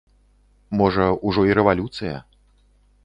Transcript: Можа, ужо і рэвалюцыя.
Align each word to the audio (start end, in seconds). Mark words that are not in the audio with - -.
Можа, 0.79 1.05
ужо 1.31 1.41
і 1.51 1.59
рэвалюцыя. 1.59 2.17